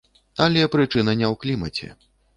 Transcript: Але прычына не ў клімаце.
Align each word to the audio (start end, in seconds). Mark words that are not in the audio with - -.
Але 0.45 0.63
прычына 0.75 1.15
не 1.21 1.27
ў 1.33 1.35
клімаце. 1.45 1.87